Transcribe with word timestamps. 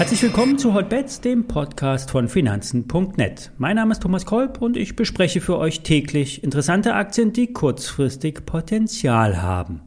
Herzlich 0.00 0.22
willkommen 0.22 0.56
zu 0.56 0.72
Hotbets, 0.72 1.20
dem 1.20 1.46
Podcast 1.46 2.10
von 2.10 2.28
Finanzen.net. 2.28 3.52
Mein 3.58 3.76
Name 3.76 3.92
ist 3.92 4.02
Thomas 4.02 4.24
Kolb 4.24 4.62
und 4.62 4.78
ich 4.78 4.96
bespreche 4.96 5.42
für 5.42 5.58
euch 5.58 5.82
täglich 5.82 6.42
interessante 6.42 6.94
Aktien, 6.94 7.34
die 7.34 7.52
kurzfristig 7.52 8.46
Potenzial 8.46 9.42
haben. 9.42 9.82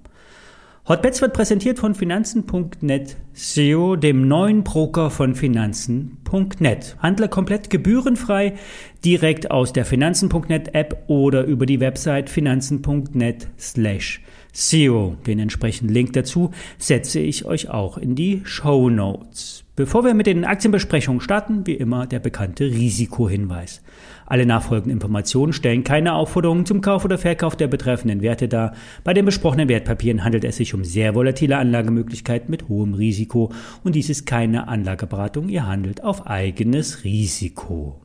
Hotbets 0.85 1.21
wird 1.21 1.31
präsentiert 1.31 1.79
von 1.79 1.95
Finanzen.net 1.95 3.15
SEO, 3.31 3.95
dem 3.95 4.27
neuen 4.27 4.65
Broker 4.65 5.09
von 5.09 5.33
Finanzen.net. 5.33 6.97
Handle 6.99 7.29
komplett 7.29 7.69
gebührenfrei 7.69 8.55
direkt 9.05 9.49
aus 9.49 9.71
der 9.71 9.85
Finanzen.net 9.85 10.75
App 10.75 11.05
oder 11.07 11.45
über 11.45 11.65
die 11.65 11.79
Website 11.79 12.29
Finanzen.net 12.29 13.47
slash 13.57 14.21
SEO. 14.51 15.15
Den 15.25 15.39
entsprechenden 15.39 15.93
Link 15.93 16.11
dazu 16.11 16.51
setze 16.77 17.21
ich 17.21 17.45
euch 17.45 17.69
auch 17.69 17.97
in 17.97 18.15
die 18.15 18.41
Show 18.43 18.89
Notes. 18.89 19.62
Bevor 19.75 20.05
wir 20.05 20.13
mit 20.13 20.27
den 20.27 20.45
Aktienbesprechungen 20.45 21.19
starten, 21.19 21.65
wie 21.65 21.73
immer 21.73 22.05
der 22.05 22.19
bekannte 22.19 22.65
Risikohinweis. 22.65 23.81
Alle 24.27 24.45
nachfolgenden 24.45 24.91
Informationen 24.91 25.51
stellen 25.51 25.83
keine 25.83 26.13
Aufforderungen 26.13 26.67
zum 26.67 26.81
Kauf 26.81 27.03
oder 27.05 27.17
Verkauf 27.17 27.55
der 27.55 27.67
betreffenden 27.67 28.21
Werte 28.21 28.47
dar. 28.47 28.75
Bei 29.03 29.15
den 29.15 29.25
besprochenen 29.25 29.69
Wertpapieren 29.69 30.23
handelt 30.23 30.43
es 30.43 30.57
sich 30.57 30.75
um 30.75 30.83
sehr 30.83 31.15
volatile 31.15 31.57
Anlagemöglichkeiten 31.57 32.51
mit 32.51 32.69
hohem 32.69 32.93
Risiko 32.93 33.51
und 33.83 33.95
dies 33.95 34.11
ist 34.11 34.27
keine 34.27 34.67
Anlageberatung, 34.67 35.49
ihr 35.49 35.65
handelt 35.65 36.03
auf 36.03 36.27
eigenes 36.27 37.03
Risiko. 37.03 37.99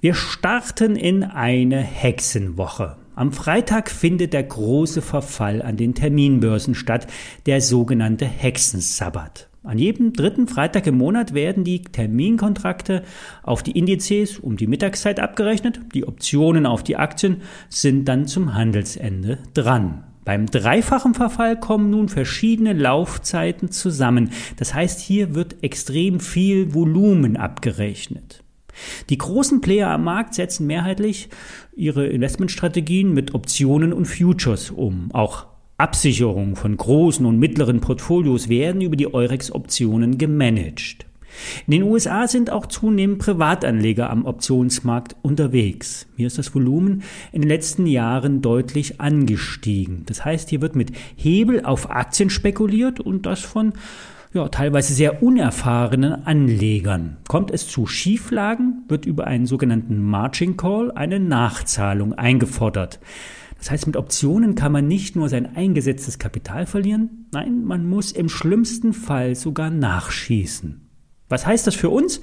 Wir 0.00 0.14
starten 0.14 0.96
in 0.96 1.24
eine 1.24 1.78
Hexenwoche. 1.78 2.96
Am 3.16 3.32
Freitag 3.32 3.90
findet 3.90 4.32
der 4.32 4.44
große 4.44 5.02
Verfall 5.02 5.60
an 5.60 5.76
den 5.76 5.94
Terminbörsen 5.94 6.74
statt, 6.74 7.06
der 7.44 7.60
sogenannte 7.60 8.24
Hexensabbat. 8.24 9.49
An 9.62 9.78
jedem 9.78 10.14
dritten 10.14 10.48
Freitag 10.48 10.86
im 10.86 10.96
Monat 10.96 11.34
werden 11.34 11.64
die 11.64 11.82
Terminkontrakte 11.82 13.02
auf 13.42 13.62
die 13.62 13.78
Indizes 13.78 14.38
um 14.38 14.56
die 14.56 14.66
Mittagszeit 14.66 15.20
abgerechnet. 15.20 15.80
Die 15.94 16.08
Optionen 16.08 16.64
auf 16.64 16.82
die 16.82 16.96
Aktien 16.96 17.42
sind 17.68 18.06
dann 18.06 18.26
zum 18.26 18.54
Handelsende 18.54 19.38
dran. 19.52 20.04
Beim 20.24 20.46
dreifachen 20.46 21.12
Verfall 21.12 21.60
kommen 21.60 21.90
nun 21.90 22.08
verschiedene 22.08 22.72
Laufzeiten 22.72 23.70
zusammen. 23.70 24.30
Das 24.56 24.72
heißt, 24.72 24.98
hier 24.98 25.34
wird 25.34 25.62
extrem 25.62 26.20
viel 26.20 26.72
Volumen 26.72 27.36
abgerechnet. 27.36 28.42
Die 29.10 29.18
großen 29.18 29.60
Player 29.60 29.90
am 29.90 30.04
Markt 30.04 30.34
setzen 30.34 30.66
mehrheitlich 30.66 31.28
ihre 31.74 32.06
Investmentstrategien 32.06 33.12
mit 33.12 33.34
Optionen 33.34 33.92
und 33.92 34.06
Futures 34.06 34.70
um. 34.70 35.10
Auch 35.12 35.49
Absicherung 35.80 36.56
von 36.56 36.76
großen 36.76 37.24
und 37.24 37.38
mittleren 37.38 37.80
Portfolios 37.80 38.50
werden 38.50 38.82
über 38.82 38.96
die 38.96 39.12
Eurex-Optionen 39.12 40.18
gemanagt. 40.18 41.06
In 41.66 41.70
den 41.70 41.82
USA 41.84 42.28
sind 42.28 42.50
auch 42.50 42.66
zunehmend 42.66 43.18
Privatanleger 43.18 44.10
am 44.10 44.26
Optionsmarkt 44.26 45.16
unterwegs. 45.22 46.06
Hier 46.16 46.26
ist 46.26 46.36
das 46.36 46.54
Volumen 46.54 47.02
in 47.32 47.40
den 47.40 47.48
letzten 47.48 47.86
Jahren 47.86 48.42
deutlich 48.42 49.00
angestiegen. 49.00 50.02
Das 50.04 50.22
heißt, 50.24 50.50
hier 50.50 50.60
wird 50.60 50.76
mit 50.76 50.92
Hebel 51.16 51.64
auf 51.64 51.90
Aktien 51.90 52.28
spekuliert 52.28 53.00
und 53.00 53.24
das 53.24 53.40
von 53.40 53.72
ja, 54.32 54.48
teilweise 54.48 54.92
sehr 54.92 55.22
unerfahrenen 55.22 56.26
Anlegern. 56.26 57.16
Kommt 57.26 57.50
es 57.50 57.66
zu 57.66 57.86
Schieflagen, 57.86 58.84
wird 58.88 59.06
über 59.06 59.26
einen 59.26 59.46
sogenannten 59.46 60.00
Margin 60.02 60.56
Call 60.56 60.92
eine 60.92 61.18
Nachzahlung 61.18 62.12
eingefordert. 62.12 63.00
Das 63.60 63.70
heißt, 63.70 63.86
mit 63.86 63.96
Optionen 63.96 64.54
kann 64.54 64.72
man 64.72 64.88
nicht 64.88 65.16
nur 65.16 65.28
sein 65.28 65.54
eingesetztes 65.54 66.18
Kapital 66.18 66.64
verlieren, 66.64 67.26
nein, 67.30 67.62
man 67.62 67.86
muss 67.86 68.10
im 68.10 68.30
schlimmsten 68.30 68.94
Fall 68.94 69.34
sogar 69.34 69.70
nachschießen. 69.70 70.88
Was 71.28 71.46
heißt 71.46 71.66
das 71.66 71.74
für 71.74 71.90
uns? 71.90 72.22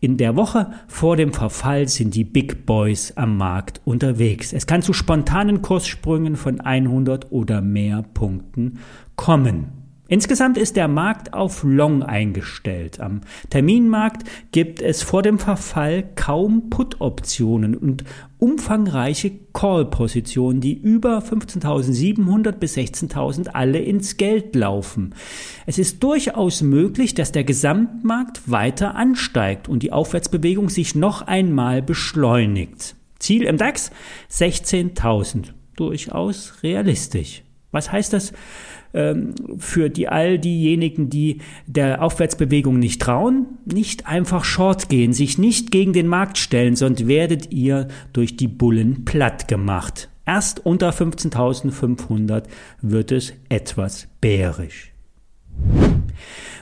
In 0.00 0.16
der 0.16 0.34
Woche 0.34 0.72
vor 0.88 1.16
dem 1.16 1.32
Verfall 1.32 1.86
sind 1.86 2.16
die 2.16 2.24
Big 2.24 2.66
Boys 2.66 3.16
am 3.16 3.36
Markt 3.36 3.80
unterwegs. 3.84 4.52
Es 4.52 4.66
kann 4.66 4.82
zu 4.82 4.92
spontanen 4.92 5.62
Kurssprüngen 5.62 6.34
von 6.34 6.60
100 6.60 7.30
oder 7.30 7.60
mehr 7.60 8.02
Punkten 8.02 8.80
kommen. 9.14 9.81
Insgesamt 10.08 10.58
ist 10.58 10.76
der 10.76 10.88
Markt 10.88 11.32
auf 11.32 11.62
Long 11.62 12.02
eingestellt. 12.02 13.00
Am 13.00 13.20
Terminmarkt 13.50 14.28
gibt 14.50 14.82
es 14.82 15.02
vor 15.02 15.22
dem 15.22 15.38
Verfall 15.38 16.04
kaum 16.16 16.68
Put-Optionen 16.70 17.76
und 17.76 18.04
umfangreiche 18.38 19.30
Call-Positionen, 19.54 20.60
die 20.60 20.74
über 20.74 21.20
15.700 21.20 22.52
bis 22.52 22.76
16.000 22.76 23.48
alle 23.48 23.78
ins 23.78 24.16
Geld 24.16 24.56
laufen. 24.56 25.14
Es 25.66 25.78
ist 25.78 26.02
durchaus 26.02 26.62
möglich, 26.62 27.14
dass 27.14 27.30
der 27.30 27.44
Gesamtmarkt 27.44 28.50
weiter 28.50 28.96
ansteigt 28.96 29.68
und 29.68 29.84
die 29.84 29.92
Aufwärtsbewegung 29.92 30.68
sich 30.68 30.96
noch 30.96 31.22
einmal 31.22 31.80
beschleunigt. 31.80 32.96
Ziel 33.20 33.44
im 33.44 33.56
DAX 33.56 33.92
16.000. 34.30 35.52
Durchaus 35.76 36.54
realistisch. 36.62 37.44
Was 37.72 37.90
heißt 37.90 38.12
das 38.12 38.32
ähm, 38.94 39.34
für 39.58 39.88
die 39.90 40.08
all 40.08 40.38
diejenigen, 40.38 41.10
die 41.10 41.38
der 41.66 42.02
Aufwärtsbewegung 42.02 42.78
nicht 42.78 43.02
trauen? 43.02 43.58
Nicht 43.64 44.06
einfach 44.06 44.44
short 44.44 44.88
gehen, 44.88 45.12
sich 45.12 45.38
nicht 45.38 45.70
gegen 45.70 45.92
den 45.92 46.06
Markt 46.06 46.38
stellen, 46.38 46.76
sonst 46.76 47.08
werdet 47.08 47.52
ihr 47.52 47.88
durch 48.12 48.36
die 48.36 48.48
Bullen 48.48 49.04
platt 49.04 49.48
gemacht. 49.48 50.10
Erst 50.24 50.64
unter 50.64 50.90
15.500 50.90 52.44
wird 52.80 53.10
es 53.10 53.32
etwas 53.48 54.06
bärisch. 54.20 54.92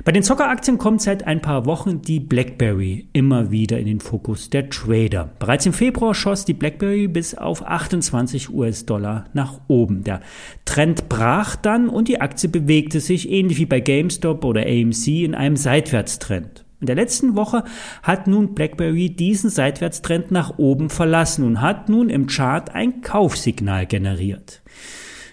Bei 0.03 0.13
den 0.13 0.23
Zockeraktien 0.23 0.79
kommt 0.79 1.03
seit 1.03 1.27
ein 1.27 1.43
paar 1.43 1.67
Wochen 1.67 2.01
die 2.01 2.21
BlackBerry 2.21 3.09
immer 3.13 3.51
wieder 3.51 3.79
in 3.79 3.85
den 3.85 4.01
Fokus 4.01 4.49
der 4.49 4.71
Trader. 4.71 5.31
Bereits 5.39 5.67
im 5.67 5.75
Februar 5.75 6.15
schoss 6.15 6.47
die 6.47 6.55
BlackBerry 6.55 7.07
bis 7.07 7.35
auf 7.35 7.67
28 7.67 8.49
US-Dollar 8.49 9.27
nach 9.35 9.61
oben. 9.69 10.03
Der 10.03 10.23
Trend 10.65 11.11
brach 11.11 11.55
dann 11.55 11.91
und 11.91 12.09
die 12.09 12.19
Aktie 12.23 12.49
bewegte 12.49 13.01
sich 13.01 13.31
ähnlich 13.31 13.59
wie 13.59 13.67
bei 13.67 13.81
GameStop 13.81 14.43
oder 14.47 14.63
AMC 14.63 15.07
in 15.09 15.35
einem 15.35 15.57
Seitwärtstrend. 15.57 16.65
In 16.81 16.87
der 16.87 16.97
letzten 16.97 17.37
Woche 17.37 17.65
hat 18.03 18.27
nun 18.27 18.55
BlackBerry 18.55 19.11
diesen 19.11 19.51
Seitwärtstrend 19.51 20.31
nach 20.31 20.57
oben 20.57 20.89
verlassen 20.89 21.45
und 21.45 21.61
hat 21.61 21.91
nun 21.91 22.09
im 22.09 22.27
Chart 22.27 22.75
ein 22.75 23.03
Kaufsignal 23.03 23.85
generiert. 23.85 24.63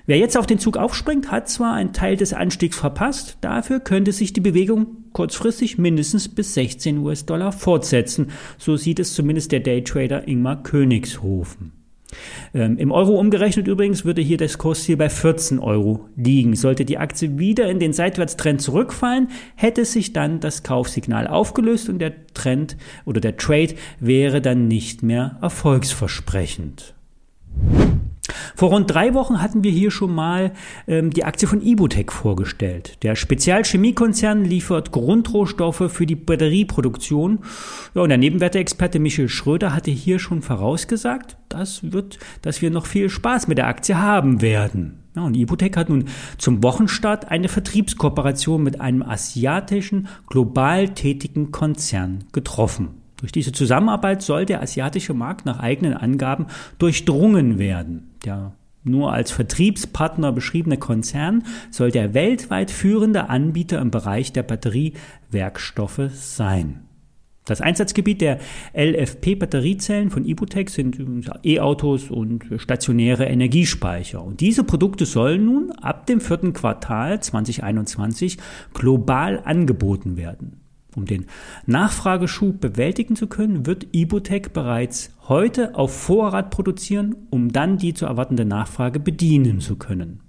Wer 0.08 0.20
jetzt 0.20 0.38
auf 0.38 0.48
den 0.48 0.58
Zug 0.58 0.78
aufspringt, 0.78 1.32
hat 1.32 1.50
zwar 1.50 1.74
einen 1.74 1.92
Teil 1.92 2.16
des 2.16 2.32
Anstiegs 2.32 2.78
verpasst, 2.78 3.38
dafür 3.42 3.82
könnte 3.82 4.14
sich 4.14 4.32
die 4.32 4.40
Bewegung 4.40 4.88
kurzfristig 5.12 5.78
mindestens 5.78 6.30
bis 6.30 6.54
16 6.54 7.00
US-Dollar 7.00 7.52
fortsetzen. 7.52 8.32
So 8.58 8.78
sieht 8.78 9.00
es 9.00 9.14
zumindest 9.14 9.52
der 9.52 9.60
Daytrader 9.60 10.26
Ingmar 10.26 10.64
Königshofen. 10.64 11.74
Ähm, 12.54 12.78
Im 12.78 12.94
Euro 12.94 13.20
umgerechnet 13.20 13.68
übrigens 13.68 14.06
würde 14.06 14.22
hier 14.22 14.38
das 14.38 14.58
Kursziel 14.58 14.96
bei 14.96 15.10
14 15.10 15.60
Euro 15.60 16.08
liegen. 16.16 16.56
Sollte 16.56 16.86
die 16.86 17.00
Aktie 17.00 17.38
wieder 17.38 17.70
in 17.70 17.80
den 17.80 17.92
Seitwärtstrend 17.92 18.62
zurückfallen, 18.62 19.28
hätte 19.56 19.84
sich 19.84 20.14
dann 20.14 20.40
das 20.40 20.64
Kaufsignal 20.64 21.28
aufgelöst 21.28 21.90
und 21.90 22.00
der 22.00 22.28
Trend 22.34 22.78
oder 23.04 23.20
der 23.20 23.36
Trade 23.36 23.76
wäre 24.00 24.42
dann 24.42 24.70
nicht 24.70 25.04
mehr 25.04 25.38
erfolgsversprechend. 25.42 26.97
Vor 28.58 28.70
rund 28.70 28.90
drei 28.90 29.14
Wochen 29.14 29.40
hatten 29.40 29.64
wir 29.64 29.70
hier 29.70 29.92
schon 29.92 30.16
mal 30.16 30.52
ähm, 30.88 31.12
die 31.12 31.26
Aktie 31.26 31.48
von 31.48 31.62
Ibutec 31.62 32.12
vorgestellt. 32.12 32.98
Der 33.04 33.16
Spezialchemiekonzern 33.16 34.44
liefert 34.44 34.92
Grundrohstoffe 34.92 35.92
für 35.92 36.08
die 36.08 36.16
Batterieproduktion. 36.16 37.42
Ja, 37.94 38.02
und 38.02 38.10
der 38.10 38.18
Nebenwerteexperte 38.18 38.98
Michael 38.98 39.30
Schröder 39.30 39.76
hatte 39.76 39.92
hier 39.92 40.18
schon 40.18 40.42
vorausgesagt, 40.42 41.38
das 41.50 41.92
wird, 41.92 42.18
dass 42.42 42.64
wir 42.64 42.72
noch 42.72 42.88
viel 42.88 43.12
Spaß 43.12 43.48
mit 43.48 43.60
der 43.60 43.68
Aktie 43.68 44.02
haben 44.02 44.42
werden. 44.42 45.04
Ja, 45.16 45.22
und 45.22 45.38
Ibutec 45.38 45.78
hat 45.78 45.90
nun 45.90 46.06
zum 46.40 46.64
Wochenstart 46.64 47.30
eine 47.30 47.50
Vertriebskooperation 47.50 48.64
mit 48.64 48.82
einem 48.82 49.04
asiatischen, 49.04 50.08
global 50.26 50.90
tätigen 50.96 51.52
Konzern 51.52 52.24
getroffen. 52.32 53.04
Durch 53.18 53.32
diese 53.32 53.52
Zusammenarbeit 53.52 54.22
soll 54.22 54.46
der 54.46 54.62
asiatische 54.62 55.14
Markt 55.14 55.46
nach 55.46 55.60
eigenen 55.60 55.94
Angaben 55.94 56.48
durchdrungen 56.78 57.58
werden. 57.58 58.12
Der 58.24 58.54
nur 58.84 59.12
als 59.12 59.32
Vertriebspartner 59.32 60.32
beschriebene 60.32 60.78
Konzern 60.78 61.44
soll 61.72 61.92
der 61.92 62.14
weltweit 62.14 62.72
führende 62.72 63.30
Anbieter 63.30 63.82
im 63.82 63.92
Bereich 63.92 64.32
der 64.32 64.44
Batteriewerkstoffe 64.44 66.10
sein. 66.14 66.88
Das 67.44 67.62
Einsatzgebiet 67.62 68.20
der 68.20 68.40
LFP-Batteriezellen 68.74 70.10
von 70.10 70.26
Ibutec 70.26 70.70
sind 70.70 71.00
E-Autos 71.44 72.12
und 72.12 72.46
stationäre 72.58 73.26
Energiespeicher. 73.26 74.22
Und 74.22 74.42
diese 74.42 74.66
Produkte 74.66 75.06
sollen 75.06 75.46
nun 75.46 75.72
ab 75.72 76.06
dem 76.08 76.20
vierten 76.20 76.52
Quartal 76.52 77.22
2021 77.22 78.38
global 78.74 79.42
angeboten 79.46 80.18
werden. 80.18 80.67
Um 80.98 81.06
den 81.06 81.28
Nachfrageschub 81.68 82.60
bewältigen 82.60 83.16
zu 83.16 83.28
können, 83.28 83.68
wird 83.68 83.86
Ibotec 83.92 84.52
bereits 84.52 85.12
heute 85.28 85.76
auf 85.76 85.96
Vorrat 85.96 86.50
produzieren, 86.50 87.16
um 87.30 87.54
dann 87.54 87.78
die 87.78 87.94
zu 87.94 88.08
erwartende 88.08 88.46
Nachfrage 88.46 89.00
bedienen 89.00 89.60
zu 89.60 89.76
können. 89.76 90.22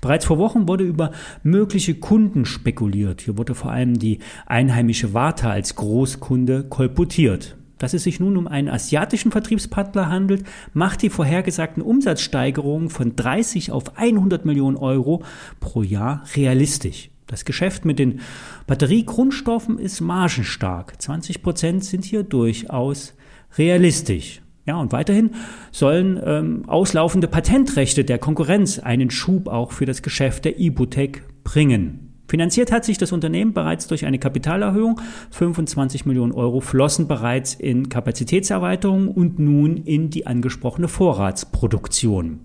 Bereits 0.00 0.24
vor 0.24 0.38
Wochen 0.38 0.68
wurde 0.68 0.84
über 0.84 1.10
mögliche 1.42 1.96
Kunden 1.96 2.46
spekuliert. 2.46 3.20
Hier 3.20 3.36
wurde 3.36 3.54
vor 3.54 3.72
allem 3.72 3.98
die 3.98 4.20
einheimische 4.46 5.12
Warta 5.12 5.50
als 5.50 5.76
Großkunde 5.76 6.64
kolportiert. 6.64 7.58
Dass 7.76 7.92
es 7.92 8.04
sich 8.04 8.18
nun 8.18 8.38
um 8.38 8.46
einen 8.46 8.70
asiatischen 8.70 9.32
Vertriebspartner 9.32 10.08
handelt, 10.08 10.46
macht 10.72 11.02
die 11.02 11.10
vorhergesagten 11.10 11.82
Umsatzsteigerungen 11.82 12.88
von 12.88 13.16
30 13.16 13.70
auf 13.70 13.98
100 13.98 14.46
Millionen 14.46 14.78
Euro 14.78 15.22
pro 15.60 15.82
Jahr 15.82 16.24
realistisch. 16.34 17.10
Das 17.26 17.44
Geschäft 17.44 17.84
mit 17.84 17.98
den 17.98 18.20
Batteriegrundstoffen 18.66 19.78
ist 19.78 20.00
margenstark. 20.00 21.00
20 21.00 21.42
Prozent 21.42 21.84
sind 21.84 22.04
hier 22.04 22.22
durchaus 22.22 23.14
realistisch. 23.58 24.42
Ja, 24.64 24.76
und 24.80 24.92
weiterhin 24.92 25.30
sollen 25.70 26.20
ähm, 26.24 26.68
auslaufende 26.68 27.28
Patentrechte 27.28 28.04
der 28.04 28.18
Konkurrenz 28.18 28.78
einen 28.78 29.10
Schub 29.10 29.48
auch 29.48 29.72
für 29.72 29.86
das 29.86 30.02
Geschäft 30.02 30.44
der 30.44 30.58
Ibutec 30.58 31.22
bringen. 31.44 32.06
Finanziert 32.28 32.72
hat 32.72 32.84
sich 32.84 32.98
das 32.98 33.12
Unternehmen 33.12 33.52
bereits 33.52 33.86
durch 33.86 34.04
eine 34.04 34.18
Kapitalerhöhung. 34.18 35.00
25 35.30 36.06
Millionen 36.06 36.32
Euro 36.32 36.60
flossen 36.60 37.06
bereits 37.06 37.54
in 37.54 37.88
Kapazitätserweiterung 37.88 39.08
und 39.08 39.38
nun 39.38 39.76
in 39.76 40.10
die 40.10 40.26
angesprochene 40.26 40.88
Vorratsproduktion. 40.88 42.40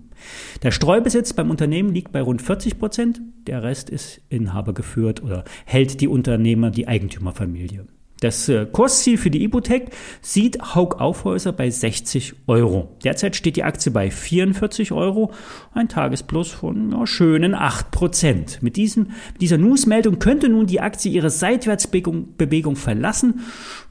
Der 0.62 0.70
Streubesitz 0.70 1.32
beim 1.32 1.50
Unternehmen 1.50 1.92
liegt 1.92 2.12
bei 2.12 2.20
rund 2.20 2.42
40 2.42 2.78
Prozent. 2.78 3.20
Der 3.46 3.62
Rest 3.62 3.90
ist 3.90 4.20
Inhaber 4.28 4.74
geführt 4.74 5.22
oder 5.22 5.44
hält 5.64 6.00
die 6.00 6.08
Unternehmer, 6.08 6.70
die 6.70 6.88
Eigentümerfamilie. 6.88 7.86
Das 8.22 8.48
äh, 8.48 8.66
Kursziel 8.70 9.18
für 9.18 9.30
die 9.30 9.42
Ibotec 9.42 9.90
sieht 10.20 10.76
Haug 10.76 11.00
Aufhäuser 11.00 11.52
bei 11.52 11.68
60 11.68 12.34
Euro. 12.46 12.96
Derzeit 13.02 13.34
steht 13.34 13.56
die 13.56 13.64
Aktie 13.64 13.90
bei 13.90 14.12
44 14.12 14.92
Euro, 14.92 15.32
ein 15.74 15.88
Tagesplus 15.88 16.52
von 16.52 16.92
ja, 16.92 17.04
schönen 17.04 17.56
8 17.56 17.90
Prozent. 17.90 18.62
Mit, 18.62 18.76
diesem, 18.76 19.08
dieser 19.40 19.58
Newsmeldung 19.58 20.20
könnte 20.20 20.48
nun 20.48 20.68
die 20.68 20.80
Aktie 20.80 21.10
ihre 21.10 21.30
Seitwärtsbewegung 21.30 22.76
verlassen. 22.76 23.40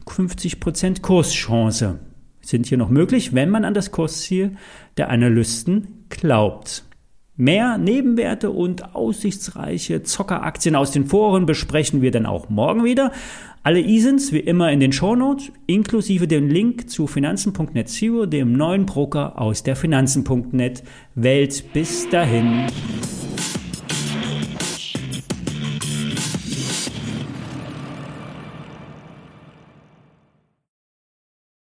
50 0.08 0.62
Prozent 0.62 1.02
Kurschance 1.02 2.00
sind 2.40 2.68
hier 2.68 2.78
noch 2.78 2.90
möglich, 2.90 3.34
wenn 3.34 3.50
man 3.50 3.66
an 3.66 3.74
das 3.74 3.92
Kursziel 3.92 4.56
der 4.96 5.10
Analysten 5.10 6.01
glaubt. 6.12 6.84
Mehr 7.38 7.78
Nebenwerte 7.80 8.52
und 8.52 8.94
aussichtsreiche 8.94 10.04
Zockeraktien 10.04 10.76
aus 10.76 10.92
den 10.92 11.06
Foren 11.06 11.46
besprechen 11.46 12.02
wir 12.02 12.12
dann 12.12 12.26
auch 12.28 12.50
morgen 12.50 12.84
wieder. 12.84 13.12
Alle 13.64 13.80
ISINs 13.80 14.32
wie 14.32 14.40
immer 14.40 14.72
in 14.72 14.80
den 14.80 14.92
Shownotes, 14.92 15.52
inklusive 15.66 16.28
dem 16.28 16.50
Link 16.50 16.90
zu 16.90 17.08
Finanzen.net 17.08 17.90
Zero, 17.90 18.26
dem 18.26 18.54
neuen 18.54 18.86
Broker 18.86 19.40
aus 19.42 19.64
der 19.64 19.76
Finanzen.net 19.76 20.84
Welt. 21.16 21.64
Bis 21.74 22.10
dahin. 22.10 22.68